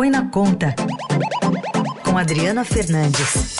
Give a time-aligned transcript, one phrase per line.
[0.00, 0.74] Põe na Conta,
[2.02, 3.54] com Adriana Fernandes.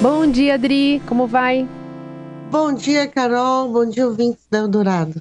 [0.00, 1.68] Bom dia, Adri, como vai?
[2.52, 3.68] Bom dia, Carol.
[3.72, 5.20] Bom dia, ouvintes da Eldorado.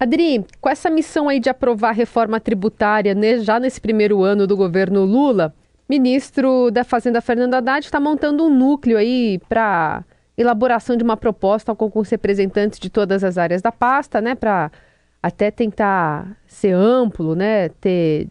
[0.00, 4.46] Adri, com essa missão aí de aprovar a reforma tributária né, já nesse primeiro ano
[4.46, 5.54] do governo Lula,
[5.86, 10.02] ministro da Fazenda Fernando Haddad está montando um núcleo aí para
[10.34, 14.70] elaboração de uma proposta com os representantes de todas as áreas da pasta, né, para
[15.22, 18.28] até tentar ser amplo, né, ter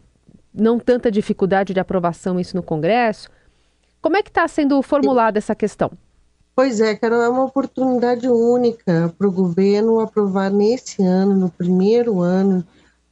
[0.52, 3.30] não tanta dificuldade de aprovação isso no Congresso.
[4.00, 5.90] Como é que está sendo formulada essa questão?
[6.54, 12.20] Pois é, Carol, é uma oportunidade única para o governo aprovar nesse ano, no primeiro
[12.20, 12.62] ano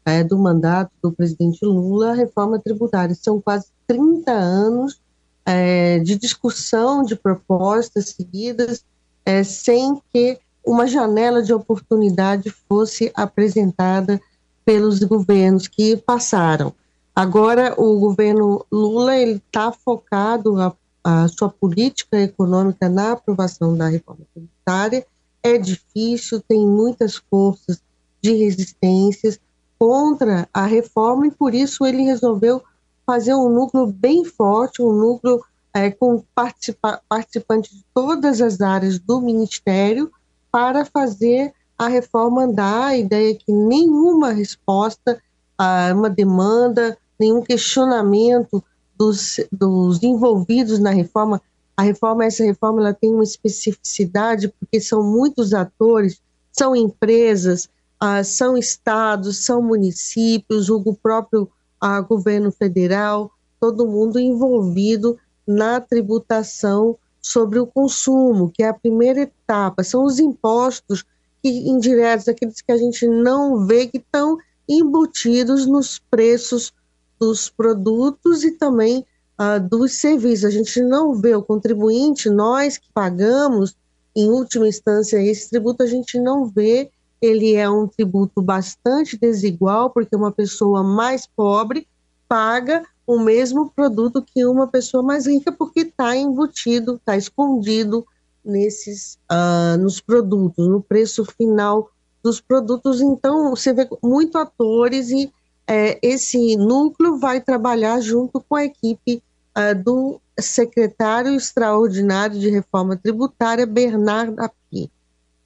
[0.05, 3.15] é, do mandato do presidente Lula, a reforma tributária.
[3.15, 5.01] São quase 30 anos
[5.47, 8.85] é, de discussão de propostas seguidas,
[9.25, 14.21] é, sem que uma janela de oportunidade fosse apresentada
[14.65, 16.73] pelos governos que passaram.
[17.15, 24.25] Agora, o governo Lula está focado a, a sua política econômica na aprovação da reforma
[24.33, 25.05] tributária.
[25.43, 27.83] É difícil, tem muitas forças
[28.23, 29.41] de resistências
[29.79, 32.63] contra a reforma e por isso ele resolveu
[33.07, 38.99] fazer um núcleo bem forte, um núcleo é, com participa participantes de todas as áreas
[38.99, 40.13] do Ministério
[40.51, 42.89] para fazer a reforma andar.
[42.89, 45.21] A ideia é que nenhuma resposta
[45.57, 48.63] a uma demanda, nenhum questionamento
[48.99, 51.41] dos, dos envolvidos na reforma.
[51.77, 56.21] A reforma, essa reforma, ela tem uma especificidade porque são muitos atores,
[56.53, 65.19] são empresas, ah, são estados, são municípios, o próprio a governo federal, todo mundo envolvido
[65.47, 71.05] na tributação sobre o consumo, que é a primeira etapa, são os impostos
[71.43, 76.73] indiretos, aqueles que a gente não vê, que estão embutidos nos preços
[77.19, 79.05] dos produtos e também
[79.39, 80.45] uh, dos serviços.
[80.45, 83.75] A gente não vê o contribuinte, nós que pagamos,
[84.15, 89.91] em última instância, esse tributo, a gente não vê ele é um tributo bastante desigual,
[89.91, 91.87] porque uma pessoa mais pobre
[92.27, 98.07] paga o mesmo produto que uma pessoa mais rica, porque está embutido, está escondido
[98.45, 101.91] nesses uh, nos produtos, no preço final
[102.23, 103.01] dos produtos.
[103.01, 105.33] Então, você vê muito atores e
[105.67, 109.21] é, esse núcleo vai trabalhar junto com a equipe
[109.59, 114.89] uh, do secretário extraordinário de reforma tributária, Bernardo Api.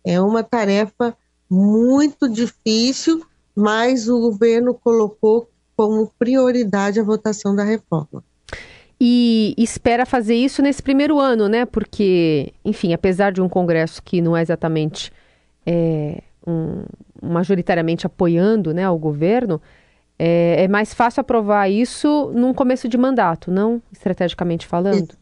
[0.04, 1.16] É uma tarefa
[1.48, 3.24] muito difícil,
[3.56, 8.22] mas o governo colocou como prioridade a votação da reforma.
[9.00, 11.64] E espera fazer isso nesse primeiro ano, né?
[11.64, 15.12] Porque, enfim, apesar de um Congresso que não é exatamente
[15.66, 16.84] é, um,
[17.20, 19.60] majoritariamente apoiando né, o governo,
[20.18, 25.14] é, é, mais fácil aprovar isso num começo de mandato, não estrategicamente falando?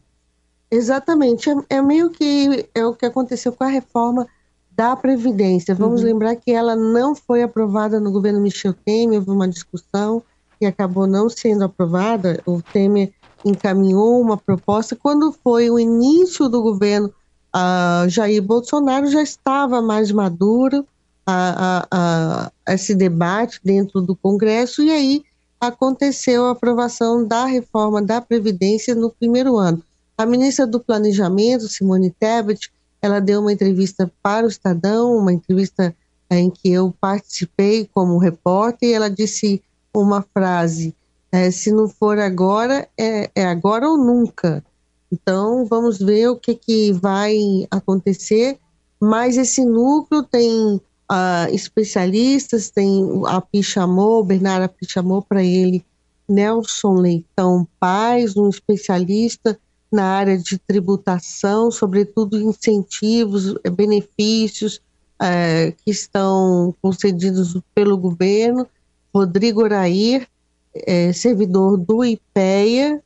[0.69, 1.49] Exatamente.
[1.49, 4.27] É, é meio que é o que aconteceu com a reforma
[4.71, 5.73] da Previdência.
[5.75, 6.07] Vamos uhum.
[6.07, 10.23] lembrar que ela não foi aprovada no governo Michel Temer, houve uma discussão
[10.63, 12.41] e acabou não sendo aprovada.
[12.45, 13.11] O Temer
[13.45, 14.95] encaminhou uma proposta.
[14.95, 17.13] Quando foi o início do governo
[17.55, 20.85] uh, Jair Bolsonaro, já estava mais maduro
[21.25, 25.23] a, a, esse debate dentro do Congresso, e aí
[25.59, 29.81] aconteceu a aprovação da reforma da Previdência no primeiro ano.
[30.17, 35.95] A ministra do Planejamento, Simone Tebet, ela deu uma entrevista para o Estadão, uma entrevista
[36.29, 39.61] é, em que eu participei como repórter, e ela disse
[39.95, 40.95] uma frase:
[41.31, 44.63] é, se não for agora, é, é, agora ou nunca.
[45.11, 47.35] Então, vamos ver o que, que vai
[47.69, 48.57] acontecer.
[48.99, 55.43] Mas esse núcleo tem uh, especialistas, tem a Pi chamou, o Bernardo Pi chamou para
[55.43, 55.85] ele
[56.27, 59.59] Nelson Leitão Paz, um especialista
[59.91, 64.81] na área de tributação, sobretudo incentivos, eh, benefícios
[65.21, 68.67] é, que estão concedidos pelo governo.
[69.13, 70.27] Rodrigo Orair,
[70.73, 73.01] é, servidor do IPEA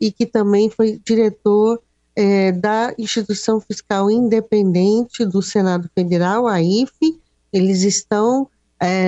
[0.00, 1.80] e que também foi diretor
[2.16, 7.20] é, da Instituição Fiscal Independente do Senado Federal, a IFE.
[7.52, 8.48] Eles estão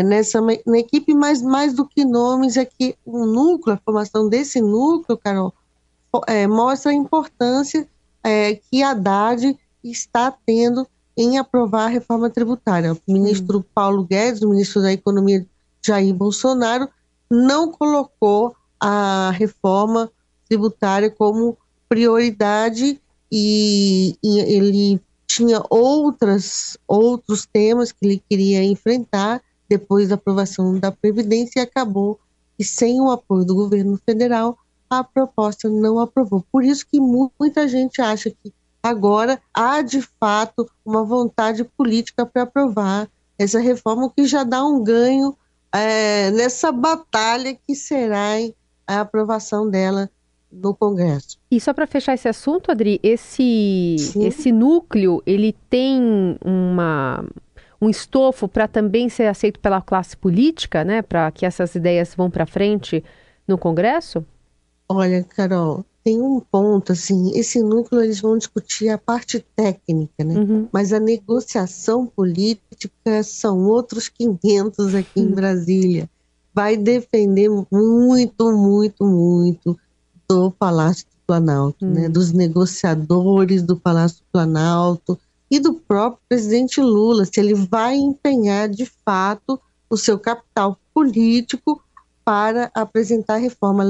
[0.05, 4.61] nessa na equipe, mas mais do que nomes é que o núcleo, a formação desse
[4.61, 5.53] núcleo, Carol,
[6.29, 7.89] é, mostra a importância
[8.23, 10.87] é, que a Haddad está tendo
[11.17, 12.93] em aprovar a reforma tributária.
[12.93, 13.65] O ministro hum.
[13.75, 15.47] Paulo Guedes, o ministro da Economia
[15.85, 16.89] Jair Bolsonaro,
[17.31, 20.11] não colocou a reforma
[20.49, 21.57] tributária como
[21.89, 23.01] prioridade
[23.31, 30.93] e, e ele tinha outras, outros temas que ele queria enfrentar depois da aprovação da
[30.93, 32.21] Previdência e acabou
[32.57, 34.57] que sem o apoio do governo federal
[34.89, 36.45] a proposta não aprovou.
[36.53, 38.53] Por isso que muita gente acha que
[38.83, 44.85] agora há de fato uma vontade política para aprovar essa reforma, que já dá um
[44.85, 45.37] ganho
[45.75, 48.35] é, nessa batalha que será
[48.87, 50.09] a aprovação dela
[50.51, 51.37] no Congresso.
[51.51, 57.25] E só para fechar esse assunto, Adri, esse, esse núcleo ele tem uma,
[57.81, 61.03] um estofo para também ser aceito pela classe política, né?
[61.03, 63.03] Para que essas ideias vão para frente
[63.49, 64.25] no Congresso?
[64.89, 70.39] Olha, Carol, tem um ponto assim, esse núcleo eles vão discutir a parte técnica, né?
[70.39, 70.69] Uhum.
[70.71, 75.25] Mas a negociação política são outros 500 aqui uhum.
[75.25, 76.11] em Brasília.
[76.53, 79.79] Vai defender muito, muito, muito
[80.29, 81.91] do Palácio do Planalto, né?
[81.91, 82.03] uhum.
[82.03, 82.09] né?
[82.11, 85.19] Dos negociadores do Palácio do Planalto
[85.51, 89.59] e do próprio presidente Lula, se ele vai empenhar de fato
[89.89, 91.83] o seu capital político
[92.25, 93.85] para apresentar a reforma,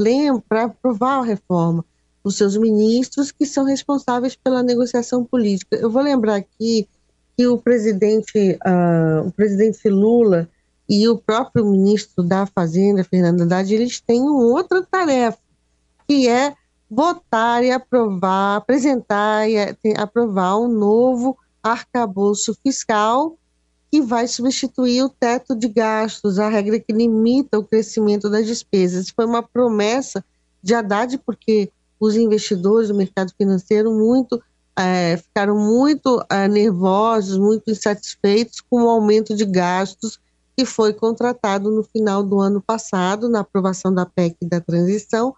[0.48, 1.84] para aprovar a reforma,
[2.24, 5.76] os seus ministros que são responsáveis pela negociação política.
[5.76, 6.88] Eu vou lembrar aqui
[7.36, 10.48] que o presidente, uh, o presidente Lula
[10.88, 15.38] e o próprio ministro da Fazenda, Fernando Haddad, eles têm outra tarefa,
[16.08, 16.54] que é
[16.90, 19.56] votar e aprovar, apresentar e
[19.96, 23.36] aprovar um novo arcabouço fiscal
[23.90, 29.10] que vai substituir o teto de gastos, a regra que limita o crescimento das despesas.
[29.10, 30.24] Foi uma promessa
[30.62, 31.70] de Haddad, porque
[32.04, 34.42] os investidores do mercado financeiro muito
[34.76, 40.18] é, ficaram muito é, nervosos, muito insatisfeitos com o aumento de gastos
[40.56, 45.34] que foi contratado no final do ano passado, na aprovação da PEC da transição,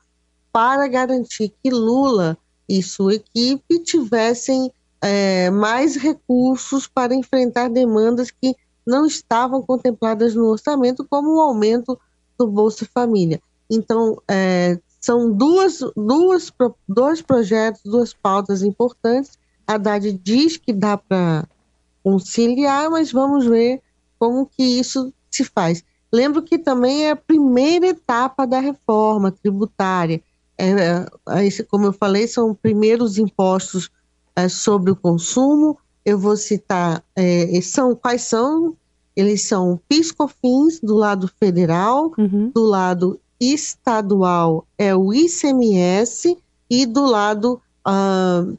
[0.52, 2.36] para garantir que Lula
[2.68, 8.54] e sua equipe tivessem é, mais recursos para enfrentar demandas que
[8.86, 11.98] não estavam contempladas no orçamento, como o aumento
[12.38, 13.40] do Bolsa Família.
[13.70, 16.52] Então, é, são duas, duas,
[16.88, 19.38] dois projetos, duas pautas importantes.
[19.66, 21.46] A Haddad diz que dá para
[22.02, 23.80] conciliar, mas vamos ver
[24.18, 25.84] como que isso se faz.
[26.12, 30.22] Lembro que também é a primeira etapa da reforma tributária.
[30.58, 33.90] É, é, como eu falei, são primeiros impostos
[34.34, 35.78] é, sobre o consumo.
[36.04, 38.76] Eu vou citar é, são quais são.
[39.14, 42.50] Eles são piscofins do lado federal, uhum.
[42.54, 46.36] do lado estadual é o ICMS
[46.70, 48.56] e do lado uh,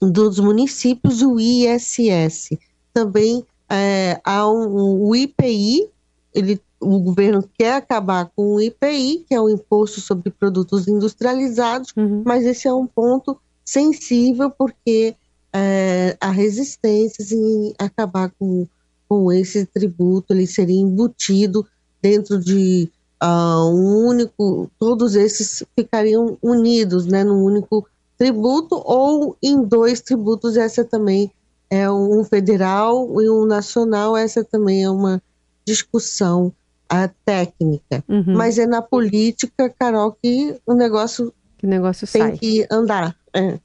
[0.00, 2.58] dos municípios o ISS.
[2.92, 5.88] Também é, há um, o IPI,
[6.34, 11.92] ele, o governo quer acabar com o IPI, que é o Imposto sobre Produtos Industrializados,
[11.96, 12.22] uhum.
[12.24, 15.14] mas esse é um ponto sensível porque
[15.52, 18.66] é, há resistências em acabar com,
[19.08, 21.66] com esse tributo, ele seria embutido
[22.02, 22.90] dentro de
[23.22, 27.86] uh, um único, todos esses ficariam unidos, né, num único
[28.18, 31.30] tributo ou em dois tributos, essa também
[31.70, 35.22] é um federal e um nacional, essa também é uma
[35.64, 36.52] discussão
[36.90, 38.02] a técnica.
[38.08, 38.34] Uhum.
[38.36, 42.36] Mas é na política, Carol, que o negócio, que negócio tem sai.
[42.36, 43.14] que andar.
[43.32, 43.60] É.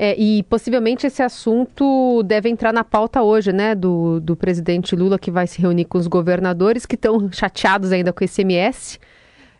[0.00, 5.18] É, e possivelmente esse assunto deve entrar na pauta hoje, né, do, do presidente Lula,
[5.18, 9.00] que vai se reunir com os governadores que estão chateados ainda com o ICMS.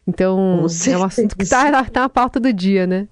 [0.06, 3.09] Então, é um assunto que está tá na pauta do dia, né?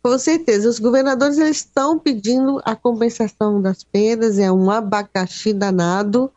[0.00, 0.68] Com certeza.
[0.68, 6.30] Os governadores eles estão pedindo a compensação das perdas, é um abacaxi danado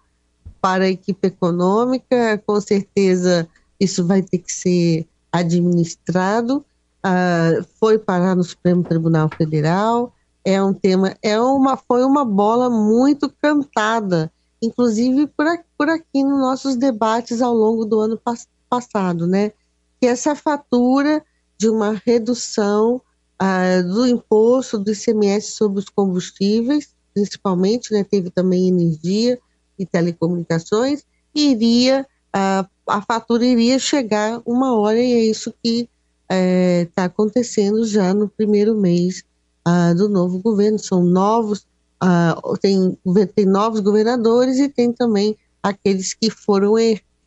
[0.60, 2.42] para a equipe econômica.
[2.46, 3.48] Com certeza,
[3.80, 6.66] isso vai ter que ser administrado
[7.08, 10.14] uh, foi parar no Supremo Tribunal Federal.
[10.44, 16.24] É um tema, é uma, foi uma bola muito cantada, inclusive por aqui, por aqui
[16.24, 19.52] nos nossos debates ao longo do ano pas, passado, né?
[20.00, 21.24] Que essa fatura
[21.58, 23.02] de uma redução
[23.42, 28.04] uh, do imposto do ICMS sobre os combustíveis, principalmente, né?
[28.04, 29.40] Teve também energia
[29.78, 31.04] e telecomunicações,
[31.36, 35.90] iria uh, a fatura iria chegar uma hora e é isso que
[36.30, 39.24] está é, tá acontecendo já no primeiro mês
[39.68, 40.78] uh, do novo governo.
[40.78, 41.66] São novos,
[42.04, 42.98] uh, tem,
[43.34, 46.76] tem novos governadores e tem também aqueles que foram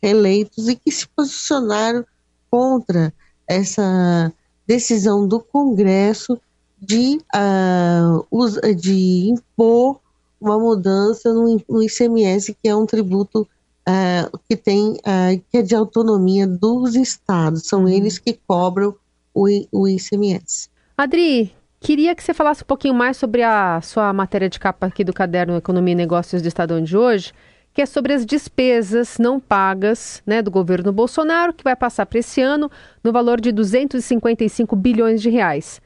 [0.01, 2.05] eleitos e que se posicionaram
[2.49, 3.13] contra
[3.47, 4.31] essa
[4.67, 6.39] decisão do Congresso
[6.79, 9.99] de, uh, de impor
[10.39, 13.47] uma mudança no, no, ICMS, que é um tributo
[13.87, 17.67] uh, que tem uh, que é de autonomia dos estados.
[17.67, 17.89] São uhum.
[17.89, 18.95] eles que cobram
[19.33, 20.69] o, o ICMS.
[20.97, 25.03] Adri, queria que você falasse um pouquinho mais sobre a sua matéria de capa aqui
[25.03, 27.33] do caderno Economia e Negócios do Estadão de hoje,
[27.73, 32.19] que é sobre as despesas não pagas né, do governo Bolsonaro, que vai passar para
[32.19, 32.69] esse ano
[33.03, 35.81] no valor de 255 bilhões de reais.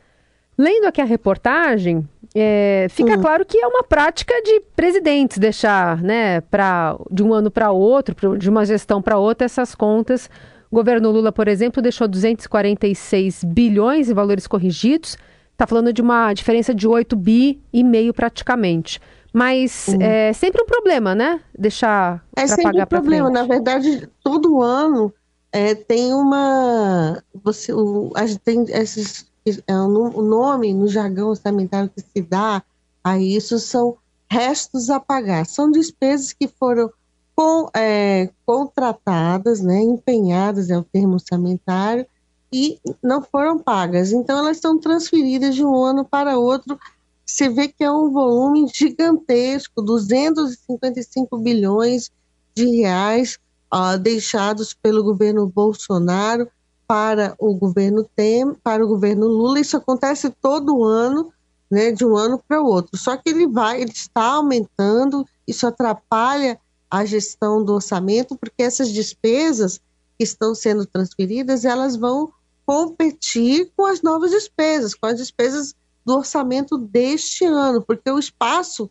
[0.58, 3.22] Lendo aqui a reportagem, é, fica hum.
[3.22, 8.38] claro que é uma prática de presidentes deixar né, pra, de um ano para outro,
[8.38, 10.30] de uma gestão para outra, essas contas.
[10.70, 15.18] O governo Lula, por exemplo, deixou 246 bilhões em valores corrigidos.
[15.52, 19.00] Está falando de uma diferença de 8 bi e meio praticamente.
[19.32, 20.02] Mas uhum.
[20.02, 21.42] é sempre um problema, né?
[21.58, 23.30] Deixar é para pagar um problema.
[23.30, 25.14] Na verdade, todo ano
[25.52, 27.22] é, tem uma.
[27.44, 28.12] Você, o,
[28.44, 29.26] tem esses.
[29.46, 32.64] É, o nome no jargão orçamentário que se dá
[33.04, 33.98] a isso são
[34.30, 35.46] restos a pagar.
[35.46, 36.90] São despesas que foram
[37.36, 42.06] com, é, contratadas, né, empenhadas, é o termo orçamentário,
[42.52, 44.12] e não foram pagas.
[44.12, 46.80] Então, elas são transferidas de um ano para outro
[47.25, 52.12] você vê que é um volume gigantesco, 255 bilhões
[52.54, 53.40] de reais
[53.74, 56.48] uh, deixados pelo governo Bolsonaro
[56.88, 59.60] para o governo Tem, para o governo Lula.
[59.60, 61.32] Isso acontece todo ano,
[61.70, 62.98] né, de um ano para o outro.
[62.98, 65.25] Só que ele vai, ele está aumentando.
[65.48, 69.80] Isso atrapalha a gestão do orçamento, porque essas despesas
[70.18, 72.32] que estão sendo transferidas, elas vão
[72.65, 75.75] competir com as novas despesas, com as despesas
[76.06, 78.89] do orçamento deste ano, porque o espaço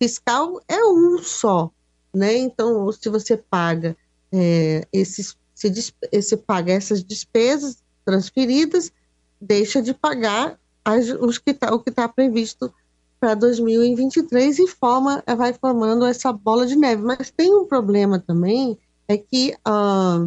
[0.00, 1.70] fiscal é um só,
[2.14, 2.36] né?
[2.36, 3.96] Então, se você paga
[4.32, 5.36] é, esses,
[5.70, 8.92] se, se paga essas despesas transferidas,
[9.40, 12.72] deixa de pagar as, os que tá, o que está previsto
[13.20, 17.02] para 2023 e forma, vai formando essa bola de neve.
[17.02, 18.76] Mas tem um problema também,
[19.06, 20.26] é que ah,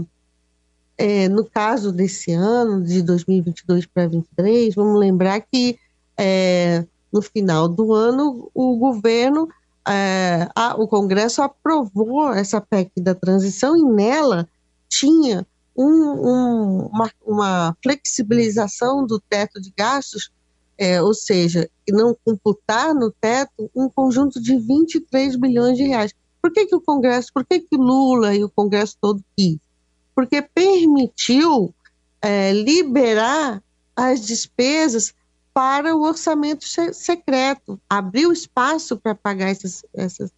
[0.97, 5.77] é, no caso desse ano, de 2022 para 2023, vamos lembrar que
[6.17, 9.49] é, no final do ano, o governo,
[9.87, 14.47] é, a, o Congresso aprovou essa PEC da transição e nela
[14.89, 20.31] tinha um, um, uma, uma, flexibilização do teto de gastos,
[20.77, 26.13] é, ou seja, não computar no teto um conjunto de 23 bilhões de reais.
[26.41, 29.57] Por que, que o Congresso, por que, que Lula e o Congresso todo quis?
[30.13, 31.73] Porque permitiu
[32.21, 33.61] é, liberar
[33.95, 35.13] as despesas
[35.53, 40.29] para o orçamento secreto, abriu espaço para pagar essas, essas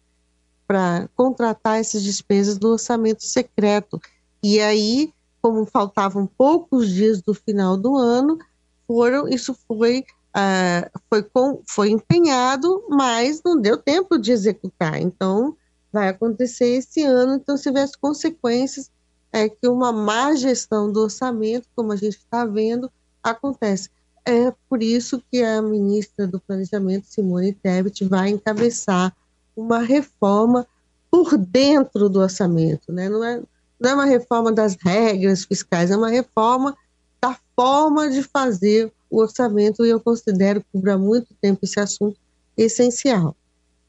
[0.68, 3.98] para contratar essas despesas do orçamento secreto.
[4.42, 8.38] E aí, como faltavam poucos dias do final do ano,
[8.86, 10.04] foram, isso foi,
[10.36, 15.00] uh, foi, com, foi empenhado, mas não deu tempo de executar.
[15.00, 15.56] Então,
[15.92, 17.34] vai acontecer esse ano.
[17.34, 18.90] Então, se tiver as consequências,
[19.32, 22.90] é que uma má gestão do orçamento, como a gente está vendo,
[23.22, 23.90] acontece.
[24.24, 29.14] É por isso que a ministra do Planejamento, Simone Tebet, vai encabeçar
[29.56, 30.66] uma reforma
[31.10, 32.92] por dentro do orçamento.
[32.92, 33.08] Né?
[33.08, 33.42] Não, é,
[33.80, 36.76] não é uma reforma das regras fiscais, é uma reforma
[37.20, 42.16] da forma de fazer o orçamento, e eu considero que, há muito tempo, esse assunto
[42.56, 43.34] essencial.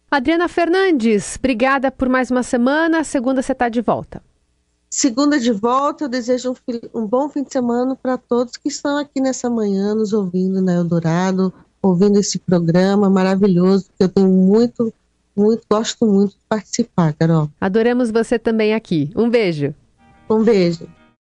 [0.10, 3.03] Adriana Fernandes, obrigada por mais uma semana.
[3.03, 4.24] Segunda você está de volta.
[4.89, 8.98] Segunda de volta, eu desejo um, um bom fim de semana para todos que estão
[8.98, 14.91] aqui nessa manhã nos ouvindo na Eldorado, ouvindo esse programa maravilhoso, que eu tenho muito,
[15.39, 17.50] muito, gosto muito de participar, Carol.
[17.60, 19.12] Adoramos você também aqui.
[19.15, 19.74] Um beijo.
[20.29, 20.88] Um beijo.